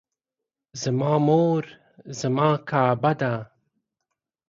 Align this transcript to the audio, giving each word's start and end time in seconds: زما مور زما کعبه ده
زما 0.81 1.13
مور 1.27 1.63
زما 2.19 2.49
کعبه 2.69 3.11
ده 3.19 3.33